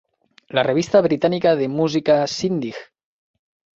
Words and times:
La 0.59 0.63
revista 0.67 1.01
britànica 1.09 1.53
de 1.61 1.67
música 1.75 2.17
Shindig! 2.37 2.85